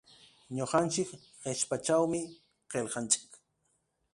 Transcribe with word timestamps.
Nuqantsik 0.59 1.09
qichpachawmi 1.41 2.21
qillqantsik. 2.71 3.31